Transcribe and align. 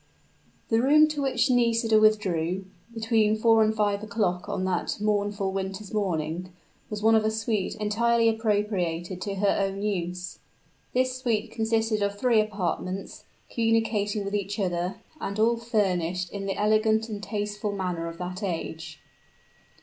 The 0.69 0.81
room 0.81 1.07
to 1.09 1.21
which 1.21 1.51
Nisida 1.51 1.99
withdrew, 1.99 2.65
between 2.91 3.37
four 3.37 3.61
and 3.61 3.71
five 3.71 4.01
o'clock 4.01 4.49
on 4.49 4.65
that 4.65 4.97
mournful 4.99 5.51
winter's 5.51 5.93
morning, 5.93 6.51
was 6.89 7.03
one 7.03 7.13
of 7.13 7.23
a 7.23 7.29
suit 7.29 7.75
entirely 7.75 8.27
appropriated 8.27 9.21
to 9.21 9.35
her 9.35 9.55
own 9.63 9.83
use. 9.83 10.39
This 10.95 11.21
suit 11.21 11.51
consisted 11.51 12.01
of 12.01 12.17
three 12.17 12.41
apartments, 12.41 13.25
communicating 13.51 14.25
with 14.25 14.33
each 14.33 14.59
other, 14.59 14.95
and 15.19 15.37
all 15.37 15.57
furnished 15.57 16.31
in 16.31 16.47
the 16.47 16.59
elegant 16.59 17.07
and 17.07 17.21
tasteful 17.21 17.71
manner 17.71 18.07
of 18.07 18.17
that 18.17 18.41
age. 18.41 18.99